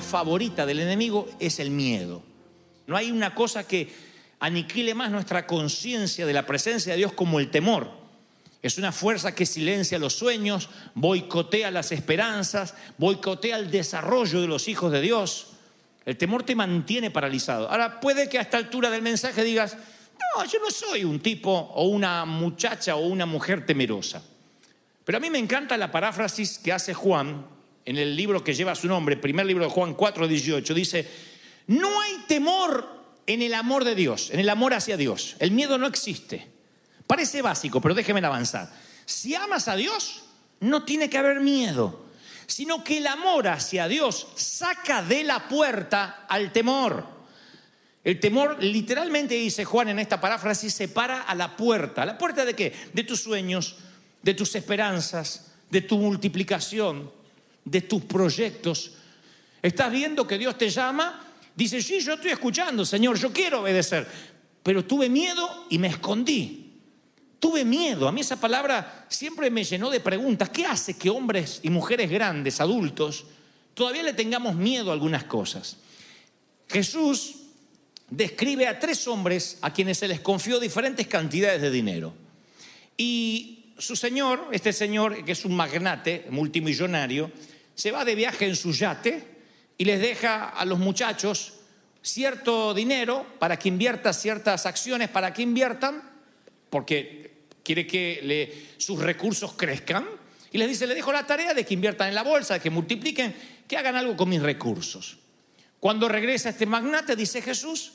[0.00, 2.22] favorita del enemigo es el miedo.
[2.86, 3.92] No hay una cosa que
[4.40, 7.90] aniquile más nuestra conciencia de la presencia de Dios como el temor.
[8.60, 14.68] Es una fuerza que silencia los sueños, boicotea las esperanzas, boicotea el desarrollo de los
[14.68, 15.48] hijos de Dios.
[16.04, 17.68] El temor te mantiene paralizado.
[17.70, 19.76] Ahora, puede que a esta altura del mensaje digas,
[20.36, 24.22] no, yo no soy un tipo o una muchacha o una mujer temerosa.
[25.04, 27.46] Pero a mí me encanta la paráfrasis que hace Juan
[27.84, 30.74] en el libro que lleva su nombre, primer libro de Juan 4:18.
[30.74, 31.08] Dice,
[31.66, 35.36] no hay temor en el amor de Dios, en el amor hacia Dios.
[35.38, 36.46] El miedo no existe.
[37.06, 38.72] Parece básico, pero déjenme avanzar.
[39.04, 40.22] Si amas a Dios,
[40.60, 42.04] no tiene que haber miedo,
[42.46, 47.06] sino que el amor hacia Dios saca de la puerta al temor.
[48.04, 52.02] El temor, literalmente dice Juan en esta paráfrasis, se para a la puerta.
[52.02, 52.72] ¿A la puerta de qué?
[52.92, 53.76] De tus sueños,
[54.22, 57.12] de tus esperanzas, de tu multiplicación,
[57.64, 58.92] de tus proyectos.
[59.60, 61.24] ¿Estás viendo que Dios te llama?
[61.54, 64.06] Dice, sí, yo estoy escuchando, Señor, yo quiero obedecer.
[64.62, 66.70] Pero tuve miedo y me escondí.
[67.38, 68.06] Tuve miedo.
[68.06, 70.48] A mí esa palabra siempre me llenó de preguntas.
[70.50, 73.24] ¿Qué hace que hombres y mujeres grandes, adultos,
[73.74, 75.76] todavía le tengamos miedo a algunas cosas?
[76.68, 77.36] Jesús
[78.08, 82.14] describe a tres hombres a quienes se les confió diferentes cantidades de dinero.
[82.96, 87.32] Y su señor, este señor que es un magnate multimillonario,
[87.74, 89.22] se va de viaje en su yate
[89.78, 91.54] y les deja a los muchachos
[92.02, 96.02] cierto dinero para que inviertan ciertas acciones, para que inviertan,
[96.68, 100.06] porque quiere que sus recursos crezcan.
[100.50, 102.70] Y les dice, le dejo la tarea de que inviertan en la bolsa, de que
[102.70, 103.34] multipliquen,
[103.66, 105.18] que hagan algo con mis recursos.
[105.80, 107.92] Cuando regresa este magnate, dice Jesús,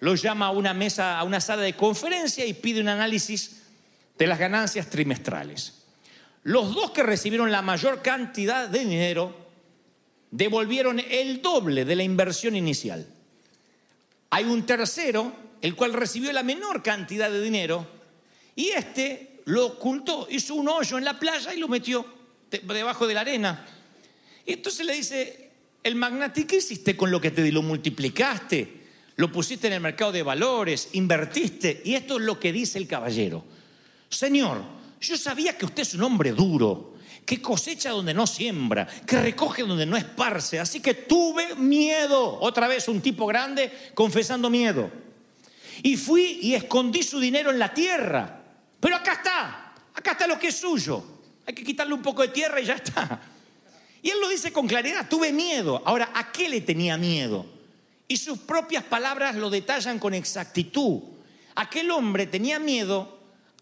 [0.00, 3.62] lo llama a una mesa, a una sala de conferencia y pide un análisis
[4.18, 5.83] de las ganancias trimestrales.
[6.44, 9.34] Los dos que recibieron la mayor cantidad de dinero
[10.30, 13.06] devolvieron el doble de la inversión inicial.
[14.30, 15.32] Hay un tercero,
[15.62, 17.86] el cual recibió la menor cantidad de dinero,
[18.56, 22.04] y este lo ocultó, hizo un hoyo en la playa y lo metió
[22.50, 23.66] de- debajo de la arena.
[24.46, 25.50] Y entonces le dice,
[25.82, 27.50] el magnate, ¿y ¿qué hiciste con lo que te di?
[27.50, 28.82] ¿Lo multiplicaste?
[29.16, 30.90] ¿Lo pusiste en el mercado de valores?
[30.92, 31.80] ¿Invertiste?
[31.84, 33.44] Y esto es lo que dice el caballero.
[34.08, 34.62] Señor,
[35.04, 36.94] yo sabía que usted es un hombre duro,
[37.24, 42.38] que cosecha donde no siembra, que recoge donde no esparce, así que tuve miedo.
[42.40, 44.90] Otra vez un tipo grande confesando miedo.
[45.82, 48.42] Y fui y escondí su dinero en la tierra.
[48.80, 51.02] Pero acá está, acá está lo que es suyo.
[51.46, 53.20] Hay que quitarle un poco de tierra y ya está.
[54.02, 55.82] Y él lo dice con claridad, tuve miedo.
[55.84, 57.46] Ahora, ¿a qué le tenía miedo?
[58.06, 61.00] Y sus propias palabras lo detallan con exactitud.
[61.54, 63.13] Aquel hombre tenía miedo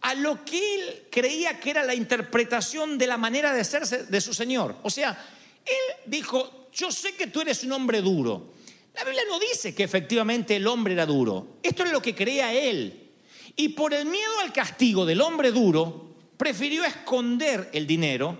[0.03, 4.21] a lo que él creía que era la interpretación de la manera de ser de
[4.21, 4.77] su Señor.
[4.83, 5.17] O sea,
[5.65, 8.53] él dijo, yo sé que tú eres un hombre duro.
[8.95, 11.59] La Biblia no dice que efectivamente el hombre era duro.
[11.63, 13.11] Esto es lo que creía él.
[13.57, 18.37] Y por el miedo al castigo del hombre duro, prefirió esconder el dinero,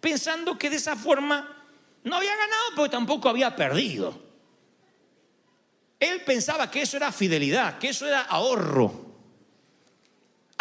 [0.00, 1.66] pensando que de esa forma
[2.04, 4.18] no había ganado, pero tampoco había perdido.
[6.00, 9.11] Él pensaba que eso era fidelidad, que eso era ahorro.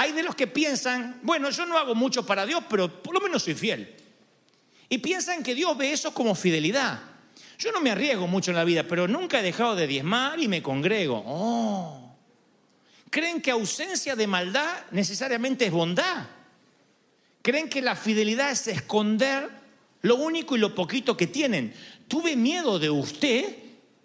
[0.02, 3.22] Hay de los que piensan, bueno, yo no hago mucho para Dios, pero por lo
[3.22, 3.96] menos soy fiel.
[4.90, 7.04] Y piensan que Dios ve eso como fidelidad.
[7.60, 10.48] Yo no me arriesgo mucho en la vida, pero nunca he dejado de diezmar y
[10.48, 11.22] me congrego.
[11.24, 12.16] Oh.
[13.12, 16.26] Creen que ausencia de maldad necesariamente es bondad.
[17.44, 19.52] Creen que la fidelidad es esconder
[20.02, 21.76] lo único y lo poquito que tienen.
[22.08, 23.56] Tuve miedo de usted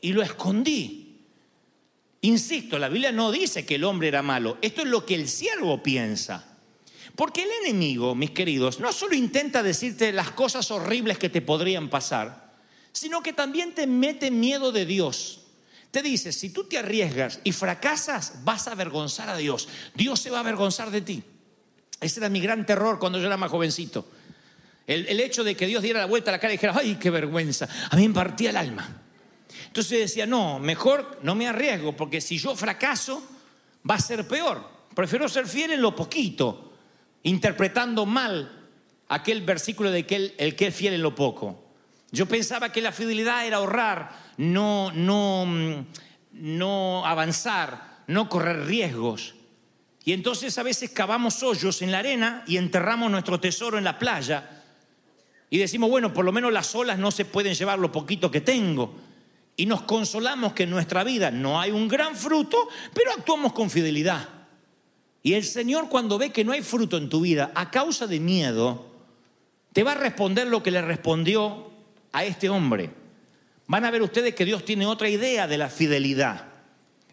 [0.03, 1.06] y lo escondí.
[2.27, 4.59] Insisto, la Biblia no dice que el hombre era malo.
[4.61, 6.45] Esto es lo que el siervo piensa.
[7.15, 11.89] Porque el enemigo, mis queridos, no solo intenta decirte las cosas horribles que te podrían
[11.89, 12.53] pasar,
[12.91, 15.43] sino que también te mete miedo de Dios.
[15.93, 19.69] Te dice, si tú te arriesgas y fracasas, vas a avergonzar a Dios.
[19.95, 21.23] Dios se va a avergonzar de ti.
[22.01, 24.05] Ese era mi gran terror cuando yo era más jovencito.
[24.89, 27.09] El, hecho de que Dios diera la vuelta a la cara y dijera, ay, qué
[27.11, 27.69] vergüenza.
[27.89, 29.06] A mí me partía el alma.
[29.77, 33.23] Entonces decía, no, mejor no me arriesgo, porque si yo fracaso,
[33.89, 34.67] va a ser peor.
[34.95, 36.73] Prefiero ser fiel en lo poquito,
[37.25, 38.71] interpretando mal
[39.11, 41.63] aquel versículo de que el, que es fiel en lo poco.
[42.11, 45.85] Yo pensaba que la fidelidad era ahorrar, no, no,
[46.33, 49.35] no avanzar, no correr riesgos.
[50.07, 53.99] Y entonces a veces cavamos hoyos en la arena y enterramos nuestro tesoro en la
[53.99, 54.63] playa.
[55.51, 58.41] Y decimos, bueno, por lo menos las olas no se pueden llevar lo poquito que
[58.41, 59.05] tengo.
[59.57, 63.71] Y nos consolamos que en nuestra vida no hay un gran fruto, pero actuamos con
[63.71, 64.29] fidelidad.
[65.23, 68.21] Y el Señor cuando ve que no hay fruto en tu vida a causa de
[68.21, 68.87] miedo,
[69.73, 71.71] te va a responder lo que le respondió
[72.13, 72.91] a este hombre.
[73.67, 76.47] Van a ver ustedes que Dios tiene otra idea de la fidelidad.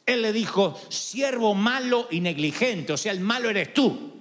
[0.06, 4.13] Él le dijo, siervo malo y negligente, o sea, el malo eres tú.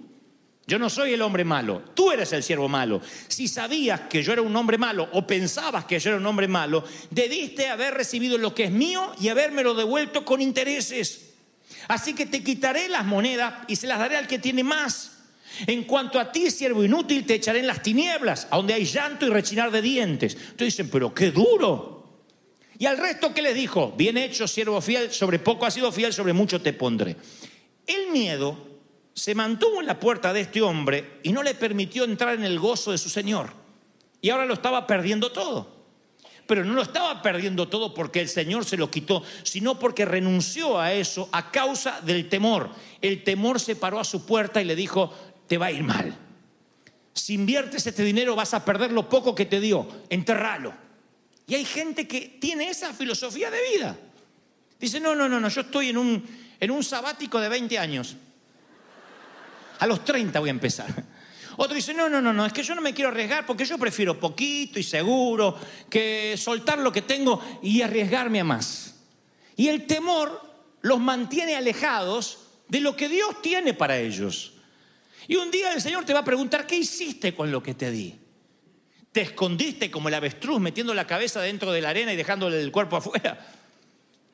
[0.67, 3.01] Yo no soy el hombre malo, tú eres el siervo malo.
[3.27, 6.47] Si sabías que yo era un hombre malo o pensabas que yo era un hombre
[6.47, 11.31] malo, debiste haber recibido lo que es mío y habérmelo devuelto con intereses.
[11.89, 15.19] Así que te quitaré las monedas y se las daré al que tiene más.
[15.67, 19.27] En cuanto a ti, siervo inútil, te echaré en las tinieblas, a donde hay llanto
[19.27, 20.35] y rechinar de dientes.
[20.35, 22.23] Entonces dicen, pero qué duro.
[22.79, 23.93] Y al resto, ¿qué les dijo?
[23.97, 27.17] Bien hecho, siervo fiel, sobre poco has sido fiel, sobre mucho te pondré.
[27.87, 28.72] El miedo
[29.15, 32.59] se mantuvo en la puerta de este hombre y no le permitió entrar en el
[32.59, 33.51] gozo de su Señor.
[34.21, 35.83] Y ahora lo estaba perdiendo todo.
[36.47, 40.79] Pero no lo estaba perdiendo todo porque el Señor se lo quitó, sino porque renunció
[40.79, 42.71] a eso a causa del temor.
[43.01, 45.13] El temor se paró a su puerta y le dijo,
[45.47, 46.17] te va a ir mal.
[47.15, 50.75] Si inviertes este dinero vas a perder lo poco que te dio, enterralo.
[51.47, 53.97] Y hay gente que tiene esa filosofía de vida.
[54.81, 56.25] Dice, no, no, no, no, yo estoy en un,
[56.59, 58.17] en un sabático de 20 años.
[59.83, 60.95] A los 30 voy a empezar.
[61.57, 63.77] Otro dice, no, no, no, no, es que yo no me quiero arriesgar porque yo
[63.79, 65.59] prefiero poquito y seguro
[65.91, 68.95] que soltar lo que tengo y arriesgarme a más.
[69.57, 70.41] Y el temor
[70.83, 72.39] los mantiene alejados
[72.69, 74.53] de lo que Dios tiene para ellos.
[75.27, 77.91] Y un día el Señor te va a preguntar, ¿qué hiciste con lo que te
[77.91, 78.15] di?
[79.11, 82.71] ¿Te escondiste como el avestruz metiendo la cabeza dentro de la arena y dejándole el
[82.71, 83.49] cuerpo afuera?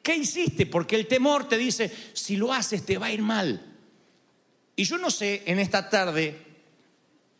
[0.02, 0.66] ¿Qué hiciste?
[0.66, 3.76] Porque el temor te dice, si lo haces te va a ir mal.
[4.78, 6.38] Y yo no sé en esta tarde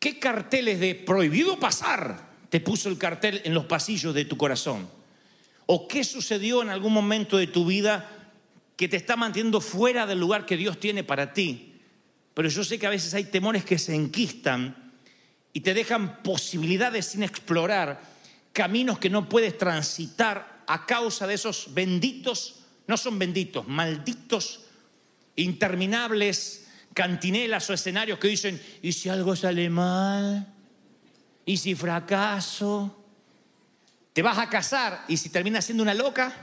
[0.01, 4.91] qué carteles de prohibido pasar te puso el cartel en los pasillos de tu corazón.
[5.67, 8.11] O qué sucedió en algún momento de tu vida
[8.77, 11.75] que te está manteniendo fuera del lugar que Dios tiene para ti.
[12.35, 14.93] Pero yo sé que a veces hay temores que se enquistan
[15.53, 18.03] y te dejan posibilidades sin explorar,
[18.53, 24.63] caminos que no puedes transitar a causa de esos benditos, no son benditos, malditos,
[25.37, 26.65] interminables
[26.99, 30.53] cantinelas o escenarios que dicen, ¿y si algo sale mal?
[31.47, 33.05] ¿Y si fracaso?
[34.13, 36.35] ¿Te vas a casar y si terminas siendo una loca?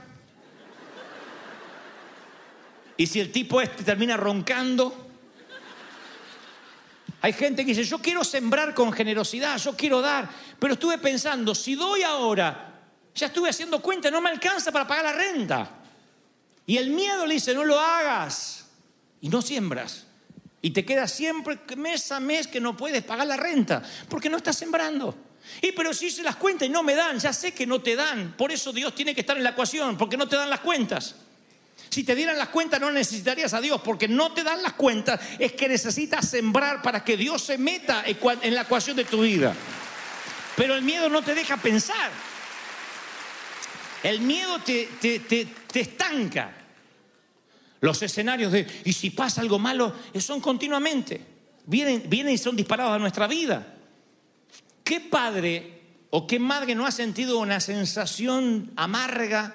[2.96, 5.10] ¿Y si el tipo este termina roncando?
[7.20, 10.26] Hay gente que dice, yo quiero sembrar con generosidad, yo quiero dar,
[10.58, 12.80] pero estuve pensando, si doy ahora,
[13.14, 15.70] ya estuve haciendo cuenta, no me alcanza para pagar la renta.
[16.64, 18.68] Y el miedo le dice, no lo hagas.
[19.20, 20.05] Y no siembras.
[20.66, 24.38] Y te quedas siempre mes a mes que no puedes pagar la renta, porque no
[24.38, 25.14] estás sembrando.
[25.62, 27.94] Y pero si hice las cuentas y no me dan, ya sé que no te
[27.94, 28.34] dan.
[28.36, 31.14] Por eso Dios tiene que estar en la ecuación, porque no te dan las cuentas.
[31.88, 35.20] Si te dieran las cuentas no necesitarías a Dios, porque no te dan las cuentas,
[35.38, 39.54] es que necesitas sembrar para que Dios se meta en la ecuación de tu vida.
[40.56, 42.10] Pero el miedo no te deja pensar.
[44.02, 46.55] El miedo te, te, te, te estanca.
[47.86, 51.24] Los escenarios de, y si pasa algo malo, son continuamente.
[51.66, 53.76] Vienen, vienen y son disparados a nuestra vida.
[54.82, 59.54] ¿Qué padre o qué madre no ha sentido una sensación amarga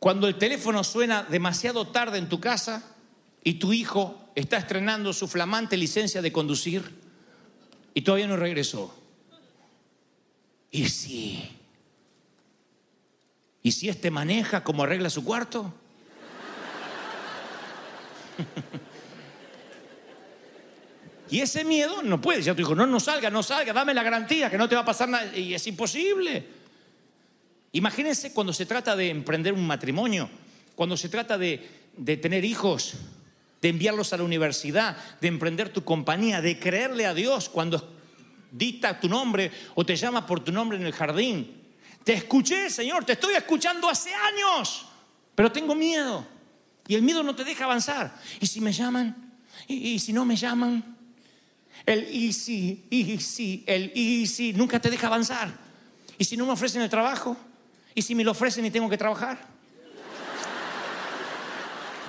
[0.00, 2.96] cuando el teléfono suena demasiado tarde en tu casa
[3.44, 6.82] y tu hijo está estrenando su flamante licencia de conducir
[7.94, 8.92] y todavía no regresó?
[10.72, 11.48] ¿Y si?
[13.62, 15.72] ¿Y si este maneja como arregla su cuarto?
[21.30, 22.42] Y ese miedo no puede.
[22.42, 24.80] Ya tu hijo, no, no salga, no salga, dame la garantía que no te va
[24.80, 25.36] a pasar nada.
[25.36, 26.44] Y es imposible.
[27.72, 30.28] Imagínense cuando se trata de emprender un matrimonio
[30.80, 32.94] cuando se trata de, de tener hijos,
[33.60, 37.96] de enviarlos a la universidad, de emprender tu compañía, de creerle a Dios cuando
[38.50, 41.54] dicta tu nombre o te llama por tu nombre en el jardín.
[42.02, 44.86] Te escuché, Señor, te estoy escuchando hace años,
[45.34, 46.26] pero tengo miedo.
[46.88, 48.14] Y el miedo no te deja avanzar.
[48.40, 49.32] ¿Y si me llaman?
[49.66, 50.96] ¿Y, si no me llaman?
[51.86, 55.50] El y si, y si, el y si, nunca te deja avanzar.
[56.18, 57.36] ¿Y si no me ofrecen el trabajo?
[57.94, 59.38] ¿Y si me lo ofrecen y tengo que trabajar?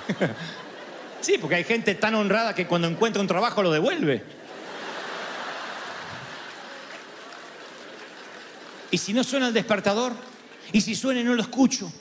[1.21, 4.23] Sí, porque hay gente tan honrada que cuando encuentra un trabajo lo devuelve.
[8.89, 10.13] ¿Y si no suena el despertador?
[10.73, 11.91] ¿Y si suena y no lo escucho?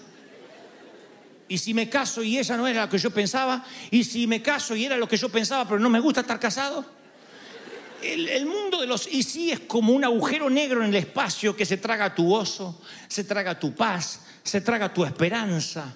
[1.50, 3.64] ¿Y si me caso y ella no era lo que yo pensaba?
[3.90, 6.38] ¿Y si me caso y era lo que yo pensaba pero no me gusta estar
[6.38, 6.86] casado?
[8.00, 11.66] El, mundo de los y sí es como un agujero negro en el espacio que
[11.66, 15.92] se traga tu oso, se traga tu paz, se traga tu esperanza.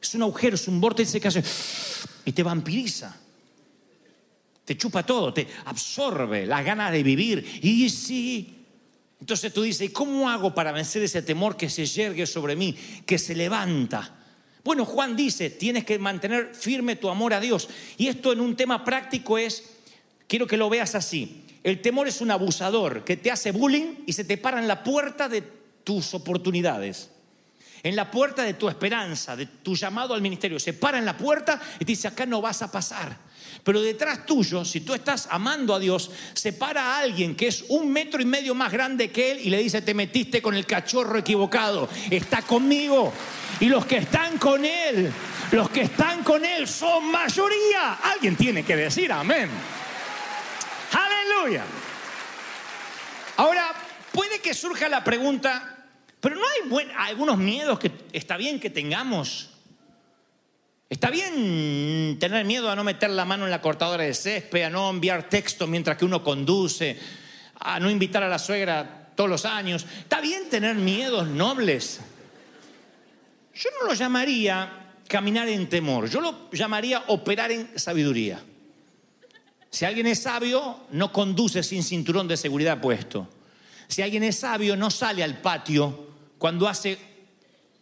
[0.00, 1.42] Es un agujero, es un vórtice que hace
[2.24, 3.16] y te vampiriza.
[4.64, 7.60] Te chupa todo, te absorbe las ganas de vivir.
[7.62, 8.64] Y sí.
[9.18, 12.74] Entonces tú dices, ¿y cómo hago para vencer ese temor que se yergue sobre mí,
[13.04, 14.20] que se levanta?
[14.64, 17.68] Bueno, Juan dice, tienes que mantener firme tu amor a Dios.
[17.98, 19.62] Y esto en un tema práctico es,
[20.26, 21.44] quiero que lo veas así.
[21.62, 24.82] El temor es un abusador que te hace bullying y se te para en la
[24.82, 25.42] puerta de
[25.84, 27.10] tus oportunidades
[27.84, 30.58] en la puerta de tu esperanza, de tu llamado al ministerio.
[30.58, 33.14] Se para en la puerta y te dice, acá no vas a pasar.
[33.62, 37.64] Pero detrás tuyo, si tú estás amando a Dios, se para a alguien que es
[37.68, 40.66] un metro y medio más grande que él y le dice, te metiste con el
[40.66, 43.12] cachorro equivocado, está conmigo.
[43.60, 45.12] Y los que están con él,
[45.52, 47.94] los que están con él son mayoría.
[48.02, 49.48] Alguien tiene que decir amén.
[50.92, 51.64] Aleluya.
[53.36, 53.72] Ahora,
[54.12, 55.76] puede que surja la pregunta,
[56.20, 59.50] pero no hay buen- algunos miedos que está bien que tengamos.
[60.88, 64.70] Está bien tener miedo a no meter la mano en la cortadora de césped, a
[64.70, 66.98] no enviar texto mientras que uno conduce,
[67.60, 69.86] a no invitar a la suegra todos los años.
[69.98, 72.00] Está bien tener miedos nobles.
[73.54, 78.42] Yo no lo llamaría caminar en temor, yo lo llamaría operar en sabiduría.
[79.70, 83.28] Si alguien es sabio, no conduce sin cinturón de seguridad puesto.
[83.88, 87.13] Si alguien es sabio, no sale al patio cuando hace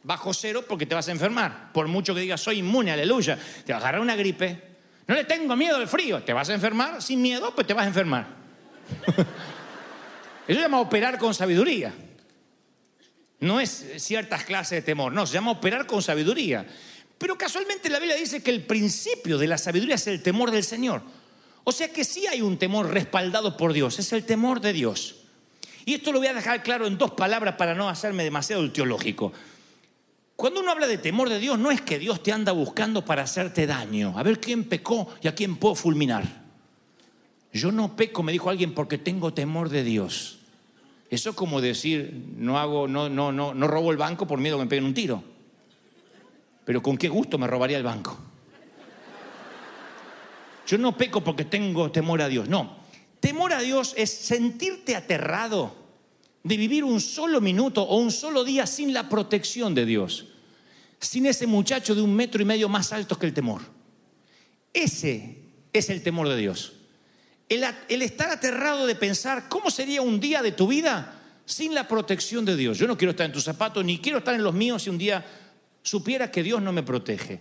[0.03, 1.73] bajo cero porque te vas a enfermar.
[1.73, 3.39] Por mucho que digas, soy inmune, aleluya.
[3.65, 4.73] Te va a agarrar una gripe.
[5.07, 6.23] No le tengo miedo al frío.
[6.23, 7.03] ¿Te vas a enfermar?
[7.03, 8.27] Sin miedo, pues te vas a enfermar.
[10.47, 11.93] Eso se llama operar con sabiduría.
[13.41, 16.65] No es ciertas clases de temor, no, se llama operar con sabiduría.
[17.19, 20.63] Pero casualmente la Biblia dice que el principio de la sabiduría es el temor del
[20.63, 21.03] Señor.
[21.65, 25.17] O sea que sí hay un temor respaldado por Dios, es el temor de Dios.
[25.85, 29.33] Y esto lo voy a dejar claro en dos palabras para no hacerme demasiado teológico.
[30.43, 33.23] Cuando uno habla de temor de Dios, no es que Dios te anda buscando para
[33.23, 36.25] hacerte daño, a ver quién pecó y a quién puedo fulminar.
[37.53, 40.41] Yo no peco, me dijo alguien, porque tengo temor de Dios.
[41.09, 44.57] Eso es como decir, no hago, no, no, no, no robo el banco por miedo
[44.57, 45.23] que me peguen un tiro.
[46.65, 48.19] Pero con qué gusto me robaría el banco.
[50.67, 52.49] Yo no peco porque tengo temor a Dios.
[52.49, 52.79] No.
[53.21, 55.73] Temor a Dios es sentirte aterrado
[56.43, 60.31] de vivir un solo minuto o un solo día sin la protección de Dios.
[61.03, 63.61] Sin ese muchacho de un metro y medio más alto que el temor.
[64.73, 65.37] Ese
[65.73, 66.75] es el temor de Dios.
[67.49, 72.45] El, estar aterrado de pensar cómo sería un día de tu vida sin la protección
[72.45, 72.79] de Dios.
[72.79, 74.97] Yo no quiero estar en tus zapatos ni quiero estar en los míos si un
[74.97, 75.27] día
[75.83, 77.41] supiera que Dios no me protege.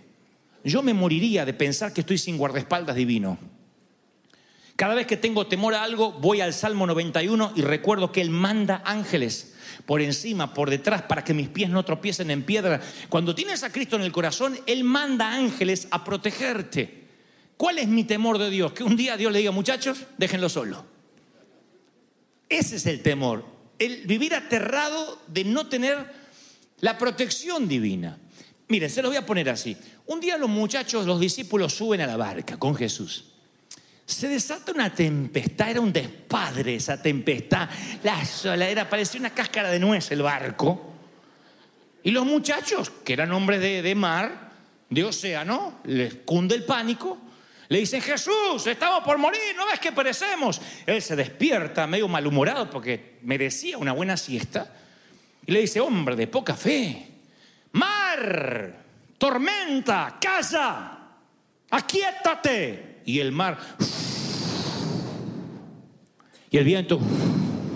[0.64, 3.38] Yo me moriría de pensar que estoy sin guardaespaldas divino.
[4.76, 8.30] Cada vez que tengo temor a algo, voy al Salmo 91 y recuerdo que Él
[8.30, 9.54] manda ángeles
[9.86, 12.80] por encima, por detrás, para que mis pies no tropiecen en piedra.
[13.08, 17.02] Cuando tienes a Cristo en el corazón, Él manda ángeles a protegerte.
[17.56, 18.72] ¿Cuál es mi temor de Dios?
[18.72, 20.84] Que un día Dios le diga, muchachos, déjenlo solo.
[22.48, 23.44] Ese es el temor.
[23.78, 26.12] El vivir aterrado de no tener
[26.80, 28.18] la protección divina.
[28.68, 29.76] Miren, se los voy a poner así.
[30.06, 33.31] Un día los muchachos, los discípulos suben a la barca con Jesús.
[34.12, 37.68] Se desata una tempestad, era un despadre esa tempestad.
[38.02, 40.92] La sola era, parecía una cáscara de nuez el barco.
[42.02, 44.52] Y los muchachos, que eran hombres de, de mar,
[44.90, 47.18] de océano, les cunde el pánico.
[47.68, 50.60] Le dicen, Jesús, estamos por morir, ¿no ves que perecemos?
[50.84, 54.74] Él se despierta medio malhumorado porque merecía una buena siesta.
[55.46, 57.08] Y le dice, hombre de poca fe,
[57.72, 58.76] mar,
[59.16, 60.98] tormenta, calla,
[61.70, 62.91] aquíétate.
[63.04, 63.58] Y el mar,
[66.50, 67.00] y el viento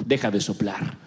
[0.04, 0.98] deja de soplar.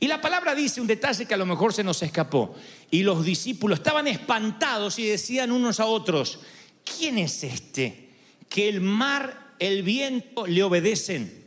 [0.00, 2.54] Y la palabra dice un detalle que a lo mejor se nos escapó.
[2.90, 6.40] Y los discípulos estaban espantados y decían unos a otros,
[6.84, 8.08] ¿quién es este?
[8.48, 11.44] Que el mar, el viento le obedecen.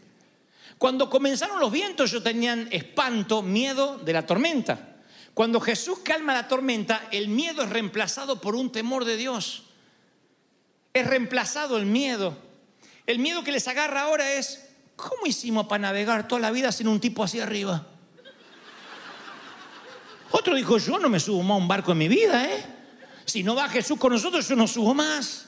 [0.77, 4.97] Cuando comenzaron los vientos, ellos tenían espanto, miedo de la tormenta.
[5.33, 9.62] Cuando Jesús calma la tormenta, el miedo es reemplazado por un temor de Dios.
[10.93, 12.38] Es reemplazado el miedo.
[13.07, 16.88] El miedo que les agarra ahora es, ¿cómo hicimos para navegar toda la vida sin
[16.88, 17.88] un tipo así arriba?
[20.31, 22.65] Otro dijo, yo no me subo más a un barco en mi vida, ¿eh?
[23.25, 25.47] Si no va Jesús con nosotros, yo no subo más.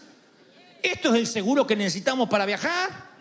[0.82, 3.15] Esto es el seguro que necesitamos para viajar.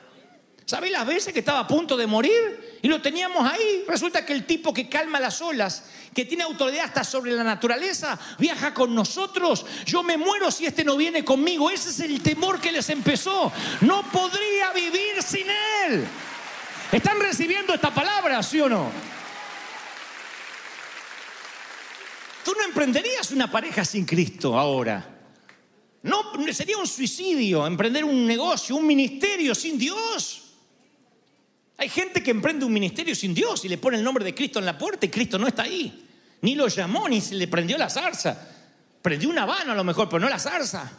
[0.66, 2.78] ¿Sabéis las veces que estaba a punto de morir?
[2.80, 3.85] Y lo teníamos ahí.
[3.87, 8.18] Resulta que el tipo que calma las olas, que tiene autoridad hasta sobre la naturaleza,
[8.38, 9.66] viaja con nosotros.
[9.85, 11.71] Yo me muero si este no viene conmigo.
[11.71, 13.52] Ese es el temor que les empezó.
[13.83, 15.47] No podría vivir sin
[15.87, 16.06] él.
[16.90, 18.90] ¿Están recibiendo esta palabra, sí o no?
[22.42, 25.11] Tú no emprenderías una pareja sin Cristo ahora.
[26.02, 30.44] No, sería un suicidio emprender un negocio, un ministerio sin Dios.
[31.76, 34.59] Hay gente que emprende un ministerio sin Dios y le pone el nombre de Cristo
[34.59, 36.07] en la puerta y Cristo no está ahí.
[36.43, 38.37] Ni lo llamó, ni se le prendió la zarza.
[39.02, 40.90] Prendió una habano a lo mejor, pero no la zarza.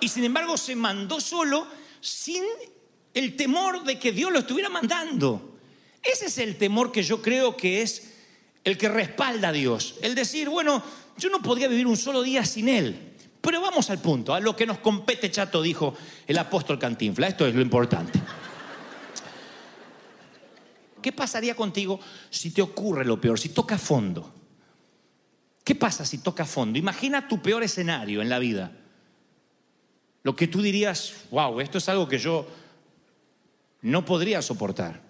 [0.00, 1.66] Y sin embargo se mandó solo
[2.00, 2.42] sin
[3.14, 5.58] el temor de que Dios lo estuviera mandando.
[6.02, 8.12] Ese es el temor que yo creo que es
[8.64, 9.96] el que respalda a Dios.
[10.02, 10.82] El decir, bueno,
[11.16, 13.12] yo no podría vivir un solo día sin Él.
[13.40, 15.94] Pero vamos al punto, a lo que nos compete, chato, dijo
[16.26, 17.28] el apóstol Cantinfla.
[17.28, 18.18] Esto es lo importante.
[21.04, 24.32] ¿Qué pasaría contigo si te ocurre lo peor, si toca fondo?
[25.62, 26.78] ¿Qué pasa si toca fondo?
[26.78, 28.72] Imagina tu peor escenario en la vida.
[30.22, 32.46] Lo que tú dirías, wow, esto es algo que yo
[33.82, 35.02] no podría soportar.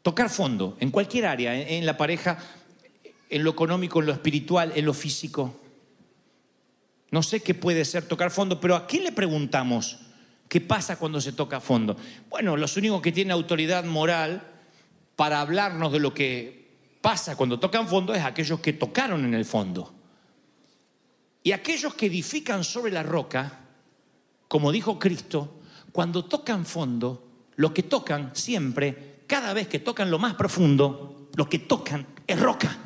[0.00, 2.38] Tocar fondo en cualquier área, en, la pareja,
[3.28, 5.60] en lo económico, en lo espiritual, en lo físico.
[7.10, 9.98] No sé qué puede ser tocar fondo, pero ¿a quién le preguntamos
[10.48, 11.96] qué pasa cuando se toca fondo?
[12.30, 14.52] Bueno, los únicos que tienen autoridad moral
[15.16, 16.64] para hablarnos de lo que
[17.00, 19.92] pasa cuando tocan fondo es aquellos que tocaron en el fondo.
[21.42, 23.60] Y aquellos que edifican sobre la roca,
[24.48, 25.60] como dijo Cristo,
[25.92, 31.48] cuando tocan fondo, lo que tocan siempre, cada vez que tocan lo más profundo, lo
[31.48, 32.76] que tocan es roca.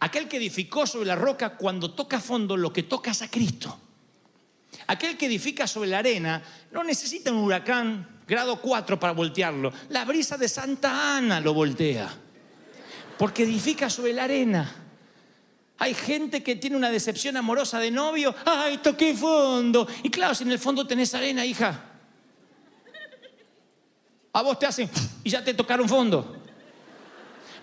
[0.00, 3.78] Aquel que edificó sobre la roca, cuando toca fondo, lo que toca es a Cristo.
[4.86, 6.42] Aquel que edifica sobre la arena
[6.72, 9.72] no necesita un huracán grado 4 para voltearlo.
[9.88, 12.08] La brisa de Santa Ana lo voltea.
[13.18, 14.72] Porque edifica sobre la arena.
[15.78, 18.34] Hay gente que tiene una decepción amorosa de novio.
[18.44, 19.86] ¡Ay, toqué fondo!
[20.04, 21.86] Y claro, si en el fondo tenés arena, hija.
[24.32, 24.88] A vos te hacen
[25.24, 26.36] y ya te tocaron fondo.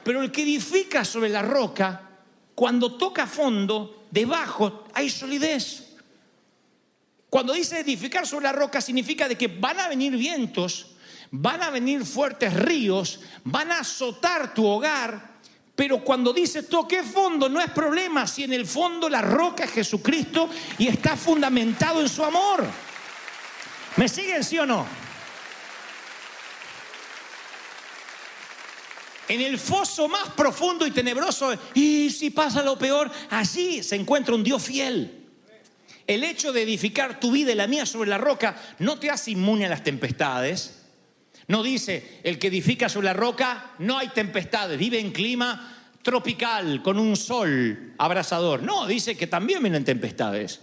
[0.04, 2.10] Pero el que edifica sobre la roca,
[2.54, 5.87] cuando toca fondo, debajo hay solidez.
[7.30, 10.88] Cuando dice edificar sobre la roca significa de que van a venir vientos,
[11.32, 15.36] van a venir fuertes ríos, van a azotar tu hogar,
[15.76, 19.72] pero cuando dice toque fondo no es problema si en el fondo la roca es
[19.72, 22.66] Jesucristo y está fundamentado en su amor.
[23.98, 24.86] ¿Me siguen sí o no?
[29.28, 34.34] En el foso más profundo y tenebroso, y si pasa lo peor, allí se encuentra
[34.34, 35.27] un Dios fiel.
[36.08, 39.32] El hecho de edificar tu vida y la mía sobre la roca no te hace
[39.32, 40.86] inmune a las tempestades.
[41.48, 46.82] No dice, el que edifica sobre la roca no hay tempestades, vive en clima tropical,
[46.82, 48.64] con un sol abrasador.
[48.64, 50.62] No, dice que también vienen tempestades.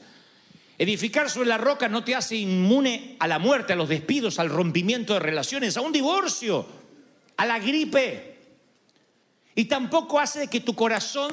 [0.79, 4.49] Edificar sobre la roca no te hace inmune a la muerte, a los despidos, al
[4.49, 6.67] rompimiento de relaciones, a un divorcio,
[7.37, 8.39] a la gripe.
[9.55, 11.31] Y tampoco hace que tu corazón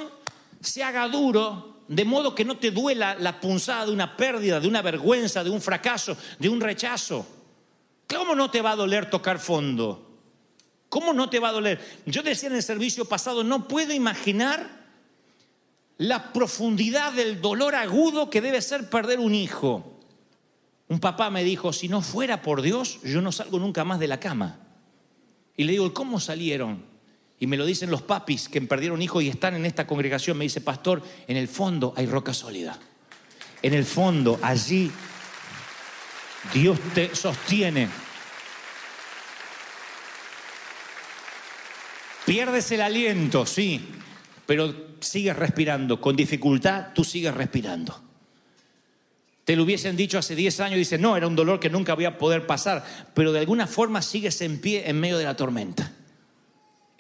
[0.60, 4.68] se haga duro de modo que no te duela la punzada de una pérdida, de
[4.70, 7.28] una vergüenza, de un fracaso, de un rechazo.
[8.08, 10.10] ¿Cómo no te va a doler tocar fondo?
[10.88, 11.82] ¿Cómo no te va a doler?
[12.06, 14.70] Yo decía en el servicio pasado, no puedo imaginar
[15.98, 20.00] la profundidad del dolor agudo que debe ser perder un hijo.
[20.88, 24.08] Un papá me dijo, si no fuera por Dios, yo no salgo nunca más de
[24.08, 24.60] la cama.
[25.58, 26.91] Y le digo, ¿cómo salieron?
[27.42, 30.38] Y me lo dicen los papis que perdieron hijos y están en esta congregación.
[30.38, 32.78] Me dice, pastor, en el fondo hay roca sólida.
[33.64, 34.92] En el fondo, allí,
[36.54, 37.90] Dios te sostiene.
[42.28, 43.90] Pierdes el aliento, sí,
[44.46, 46.00] pero sigues respirando.
[46.00, 48.00] Con dificultad, tú sigues respirando.
[49.46, 51.96] Te lo hubiesen dicho hace 10 años y dices, no, era un dolor que nunca
[51.96, 55.36] voy a poder pasar, pero de alguna forma sigues en pie en medio de la
[55.36, 55.92] tormenta.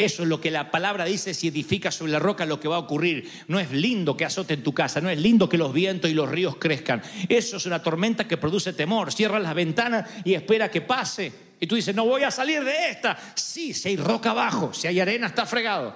[0.01, 2.77] Eso es lo que la palabra dice, si edificas sobre la roca lo que va
[2.77, 3.29] a ocurrir.
[3.47, 6.15] No es lindo que azote en tu casa, no es lindo que los vientos y
[6.15, 7.03] los ríos crezcan.
[7.29, 9.13] Eso es una tormenta que produce temor.
[9.13, 11.31] Cierra las ventanas y espera que pase.
[11.59, 13.15] Y tú dices, no voy a salir de esta.
[13.35, 15.95] Sí, si hay roca abajo, si hay arena, está fregado.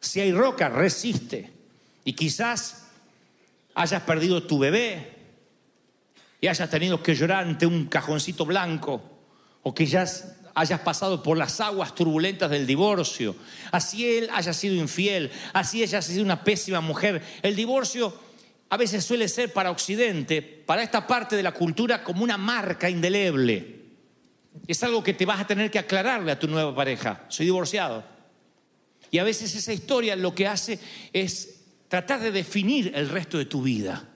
[0.00, 1.52] Si hay roca, resiste.
[2.04, 2.86] Y quizás
[3.74, 5.18] hayas perdido tu bebé
[6.40, 9.02] y hayas tenido que llorar ante un cajoncito blanco
[9.62, 10.06] o ya
[10.58, 13.36] hayas pasado por las aguas turbulentas del divorcio,
[13.70, 17.22] así él haya sido infiel, así ella haya sido una pésima mujer.
[17.42, 18.12] El divorcio
[18.68, 22.90] a veces suele ser para Occidente, para esta parte de la cultura, como una marca
[22.90, 23.76] indeleble.
[24.66, 27.24] Es algo que te vas a tener que aclararle a tu nueva pareja.
[27.28, 28.04] Soy divorciado.
[29.10, 30.78] Y a veces esa historia lo que hace
[31.12, 34.06] es tratar de definir el resto de tu vida.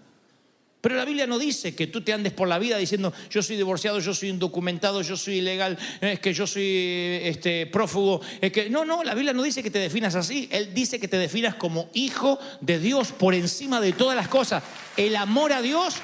[0.82, 3.56] Pero la Biblia no dice que tú te andes por la vida diciendo yo soy
[3.56, 8.20] divorciado, yo soy indocumentado, yo soy ilegal, es que yo soy este, prófugo.
[8.40, 10.48] Es que, no, no, la Biblia no dice que te definas así.
[10.50, 14.64] Él dice que te definas como hijo de Dios por encima de todas las cosas.
[14.96, 15.94] El amor a Dios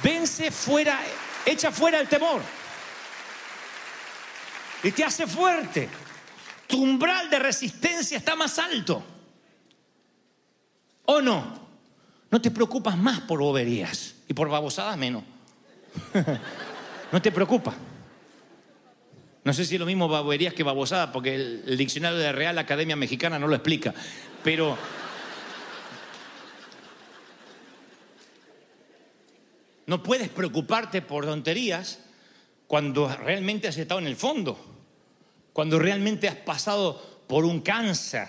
[0.00, 1.00] vence fuera,
[1.44, 2.40] echa fuera el temor.
[4.84, 5.88] Y te hace fuerte.
[6.68, 9.02] Tu umbral de resistencia está más alto.
[11.06, 11.59] ¿O no?
[12.30, 15.24] No te preocupas más por boberías y por babosadas menos.
[17.12, 17.74] no te preocupa.
[19.42, 22.32] No sé si es lo mismo baboberías que babosadas, porque el, el diccionario de la
[22.32, 23.92] Real Academia Mexicana no lo explica.
[24.44, 24.76] Pero
[29.86, 31.98] no puedes preocuparte por tonterías
[32.68, 34.56] cuando realmente has estado en el fondo,
[35.52, 38.28] cuando realmente has pasado por un cáncer,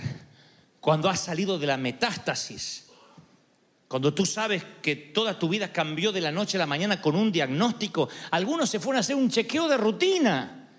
[0.79, 2.90] cuando has salido de la metástasis,
[3.91, 7.13] cuando tú sabes que toda tu vida cambió de la noche a la mañana con
[7.13, 10.69] un diagnóstico, algunos se fueron a hacer un chequeo de rutina.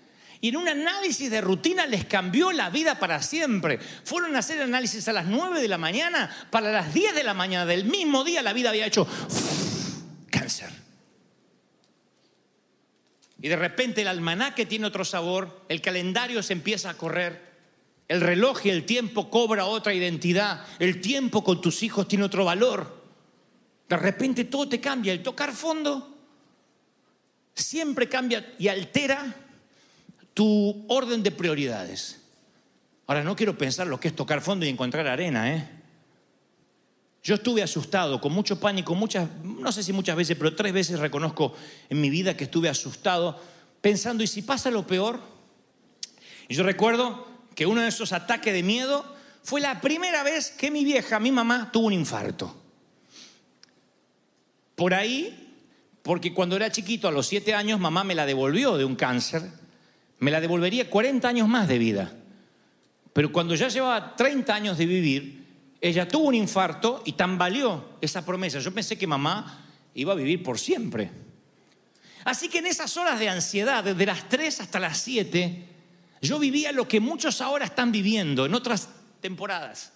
[0.41, 3.77] Y en un análisis de rutina les cambió la vida para siempre.
[3.77, 7.35] Fueron a hacer análisis a las 9 de la mañana, para las 10 de la
[7.35, 9.07] mañana del mismo día la vida había hecho
[10.31, 10.71] cáncer.
[13.39, 17.53] Y de repente el almanaque tiene otro sabor, el calendario se empieza a correr,
[18.07, 22.43] el reloj y el tiempo cobra otra identidad, el tiempo con tus hijos tiene otro
[22.43, 23.02] valor.
[23.93, 26.17] De repente todo te cambia, el tocar fondo
[27.53, 29.35] siempre cambia y altera
[30.33, 32.19] tu orden de prioridades.
[33.05, 35.69] Ahora no quiero pensar lo que es tocar fondo y encontrar arena, ¿eh?
[37.21, 40.99] Yo estuve asustado, con mucho pánico, muchas, no sé si muchas veces, pero tres veces
[40.99, 41.53] reconozco
[41.87, 43.39] en mi vida que estuve asustado,
[43.79, 45.19] pensando, ¿y si pasa lo peor?
[46.47, 49.05] Y yo recuerdo que uno de esos ataques de miedo
[49.43, 52.62] fue la primera vez que mi vieja, mi mamá, tuvo un infarto.
[54.75, 55.55] Por ahí,
[56.01, 59.43] porque cuando era chiquito, a los siete años, mamá me la devolvió de un cáncer,
[60.19, 62.13] me la devolvería 40 años más de vida.
[63.13, 65.43] Pero cuando ya llevaba 30 años de vivir,
[65.79, 68.59] ella tuvo un infarto y tambaleó esa promesa.
[68.59, 71.11] Yo pensé que mamá iba a vivir por siempre.
[72.25, 75.67] Así que en esas horas de ansiedad, desde las 3 hasta las 7,
[76.21, 79.92] yo vivía lo que muchos ahora están viviendo en otras temporadas.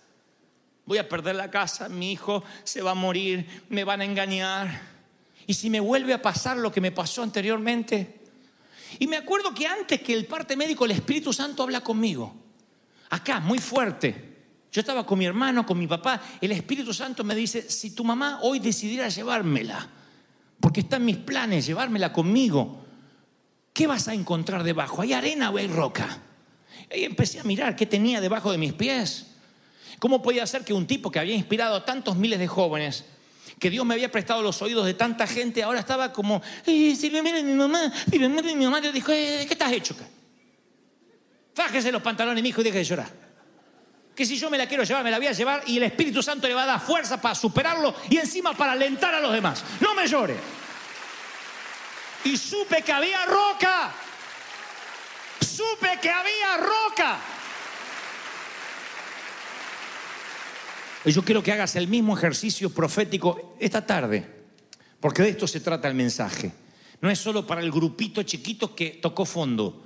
[0.88, 4.82] Voy a perder la casa, mi hijo se va a morir, me van a engañar.
[5.45, 8.21] Y si me vuelve a pasar lo que me pasó anteriormente.
[8.97, 12.34] Y me acuerdo que antes que el parte médico, el Espíritu Santo habla conmigo.
[13.10, 14.38] Acá, muy fuerte.
[14.71, 16.21] Yo estaba con mi hermano, con mi papá.
[16.39, 19.89] El Espíritu Santo me dice, si tu mamá hoy decidiera llevármela,
[20.60, 22.86] porque está en mis planes llevármela conmigo,
[23.73, 25.02] ¿qué vas a encontrar debajo?
[25.02, 26.21] ¿Hay arena o hay roca?
[26.95, 29.37] Y empecé a mirar qué tenía debajo de mis pies.
[29.99, 33.05] ¿Cómo podía ser que un tipo que había inspirado a tantos miles de jóvenes,
[33.60, 37.10] que Dios me había prestado los oídos de tanta gente, ahora estaba como, "Eh, si
[37.10, 39.95] me mira mi mamá, si me mira mi mamá, le dijo, "Eh, ¿qué estás hecho
[39.95, 40.05] acá?
[41.55, 43.10] Fájese los pantalones, mi hijo, y deje de llorar.
[44.15, 46.21] Que si yo me la quiero llevar, me la voy a llevar y el Espíritu
[46.21, 49.63] Santo le va a dar fuerza para superarlo y encima para alentar a los demás.
[49.79, 50.36] No me llore.
[52.23, 53.91] Y supe que había roca.
[55.39, 57.19] Supe que había roca.
[61.05, 64.25] Yo quiero que hagas el mismo ejercicio profético esta tarde,
[64.99, 66.51] porque de esto se trata el mensaje.
[67.01, 69.86] No es solo para el grupito chiquito que tocó fondo.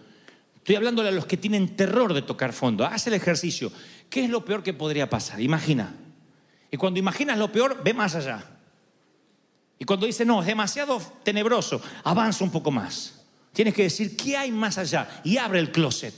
[0.55, 2.85] Estoy hablándole a los que tienen terror de tocar fondo.
[2.85, 3.71] Haz el ejercicio.
[4.09, 5.41] ¿Qué es lo peor que podría pasar?
[5.41, 5.95] Imagina.
[6.71, 8.43] Y cuando imaginas lo peor, ve más allá.
[9.77, 13.25] Y cuando dice, no, es demasiado tenebroso, avanza un poco más.
[13.51, 15.21] Tienes que decir, ¿qué hay más allá?
[15.23, 16.13] Y abre el closet.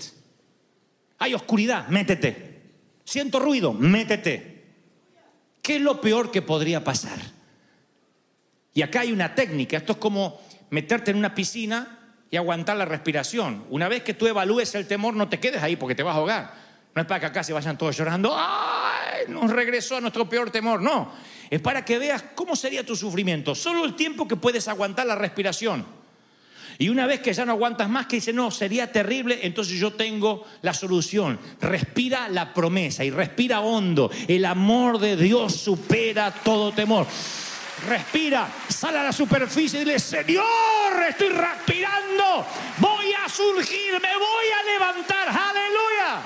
[1.17, 2.61] Hay oscuridad, métete.
[3.05, 4.52] Siento ruido, métete.
[5.63, 7.17] ¿Qué es lo peor que podría pasar?
[8.73, 9.77] Y acá hay una técnica.
[9.77, 13.65] Esto es como meterte en una piscina y aguantar la respiración.
[13.69, 16.17] Una vez que tú evalúes el temor, no te quedes ahí porque te vas a
[16.17, 16.53] ahogar.
[16.93, 19.23] No es para que acá se vayan todos llorando, ¡ay!
[19.29, 20.81] Nos regresó a nuestro peor temor.
[20.81, 21.13] No,
[21.49, 23.55] es para que veas cómo sería tu sufrimiento.
[23.55, 25.85] Solo el tiempo que puedes aguantar la respiración.
[26.77, 29.93] Y una vez que ya no aguantas más, que dice, no, sería terrible, entonces yo
[29.93, 31.39] tengo la solución.
[31.61, 34.09] Respira la promesa y respira hondo.
[34.27, 37.07] El amor de Dios supera todo temor.
[37.87, 40.45] Respira, sal a la superficie y dile, Señor,
[41.09, 42.45] estoy respirando,
[42.77, 46.21] voy a surgir, me voy a levantar, aleluya.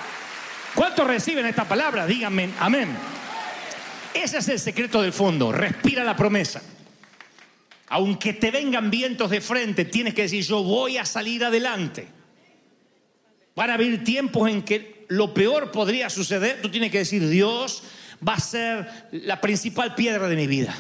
[0.75, 2.05] ¿Cuántos reciben esta palabra?
[2.05, 2.95] Díganme, amén.
[4.13, 6.61] Ese es el secreto del fondo, respira la promesa.
[7.89, 12.07] Aunque te vengan vientos de frente, tienes que decir, yo voy a salir adelante.
[13.55, 17.83] Van a haber tiempos en que lo peor podría suceder, tú tienes que decir, Dios
[18.25, 20.75] va a ser la principal piedra de mi vida.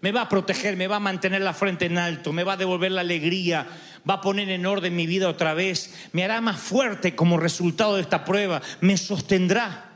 [0.00, 2.56] Me va a proteger, me va a mantener la frente en alto, me va a
[2.56, 3.68] devolver la alegría,
[4.08, 7.94] va a poner en orden mi vida otra vez, me hará más fuerte como resultado
[7.94, 9.91] de esta prueba, me sostendrá.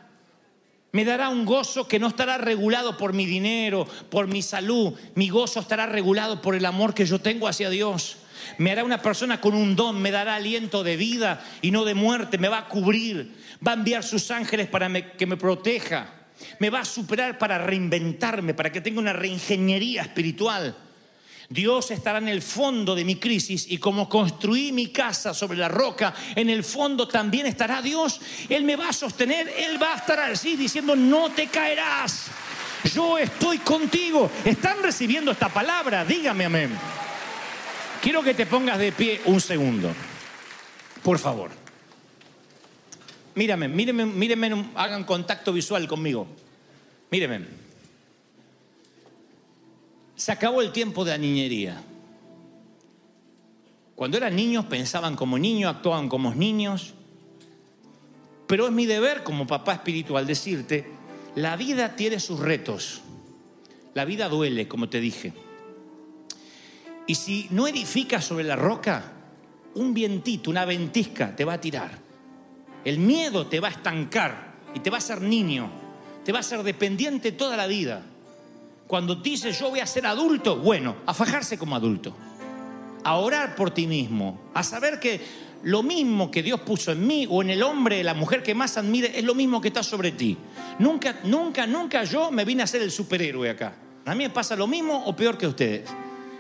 [0.97, 4.95] Me dará un gozo que no estará regulado por mi dinero, por mi salud.
[5.15, 8.17] Mi gozo estará regulado por el amor que yo tengo hacia Dios.
[8.57, 11.93] Me hará una persona con un don, me dará aliento de vida y no de
[11.93, 16.15] muerte, me va a cubrir, va a enviar sus ángeles para que me proteja,
[16.61, 20.75] me va a superar para reinventarme, para que tenga una reingeniería espiritual.
[21.49, 25.69] Dios estará en el fondo de mi crisis y como construí mi casa sobre la
[25.69, 28.21] roca, en el fondo también estará Dios.
[28.49, 32.27] Él me va a sostener, Él va a estar así diciendo, no te caerás.
[32.95, 34.31] Yo estoy contigo.
[34.45, 36.05] ¿Están recibiendo esta palabra?
[36.05, 36.71] Dígame amén.
[38.01, 39.93] Quiero que te pongas de pie un segundo.
[41.03, 41.51] Por favor.
[43.35, 46.27] Mírame, míreme, míreme, hagan contacto visual conmigo.
[47.11, 47.66] Míreme.
[50.17, 51.83] Se acabó el tiempo de la niñería.
[53.95, 56.95] Cuando eran niños pensaban como niños, actuaban como niños.
[58.47, 60.87] Pero es mi deber como papá espiritual decirte,
[61.35, 63.03] la vida tiene sus retos.
[63.95, 65.33] La vida duele, como te dije.
[67.07, 69.13] Y si no edificas sobre la roca,
[69.75, 71.99] un vientito, una ventisca te va a tirar.
[72.85, 75.71] El miedo te va a estancar y te va a hacer niño,
[76.25, 78.03] te va a hacer dependiente toda la vida.
[78.87, 82.15] Cuando dices yo voy a ser adulto, bueno, a fajarse como adulto,
[83.03, 85.21] a orar por ti mismo, a saber que
[85.65, 88.77] lo mismo que Dios puso en mí o en el hombre, la mujer que más
[88.77, 90.37] admire, es lo mismo que está sobre ti.
[90.79, 93.75] Nunca, nunca, nunca yo me vine a ser el superhéroe acá.
[94.05, 95.91] A mí me pasa lo mismo o peor que a ustedes.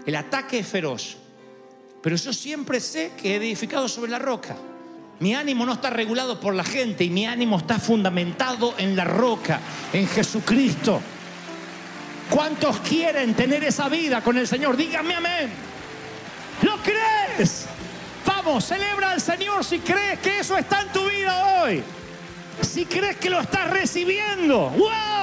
[0.04, 1.16] El ataque es feroz.
[2.00, 4.56] Pero yo siempre sé que he edificado sobre la roca.
[5.18, 9.04] Mi ánimo no está regulado por la gente y mi ánimo está fundamentado en la
[9.04, 9.60] roca,
[9.92, 11.00] en Jesucristo.
[12.30, 14.76] ¿Cuántos quieren tener esa vida con el Señor?
[14.76, 15.50] Dígame amén.
[16.62, 17.66] ¿Lo crees?
[18.24, 21.82] Vamos, celebra al Señor si crees que eso está en tu vida hoy.
[22.62, 24.70] Si crees que lo estás recibiendo.
[24.70, 25.15] ¡Wow!